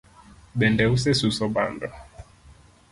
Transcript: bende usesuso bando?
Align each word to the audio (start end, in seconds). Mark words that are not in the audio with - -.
bende 0.59 0.83
usesuso 0.95 1.43
bando? 1.55 1.87